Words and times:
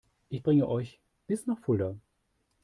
Ich 0.29 0.41
bringe 0.41 0.67
euch 0.67 0.99
bis 1.27 1.45
nach 1.45 1.59
Fulda 1.59 1.95